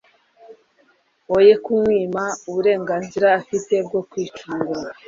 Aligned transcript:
woye 1.31 1.53
kumwima 1.65 2.23
uburenganzira 2.49 3.27
afite 3.39 3.75
bwo 3.87 4.01
kwicungura 4.09 4.91